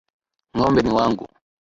[0.55, 1.25] Ngo`mbe ni wangu.